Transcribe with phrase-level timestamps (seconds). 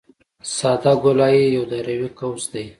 [0.55, 2.65] ساده ګولایي یو دایروي قوس دی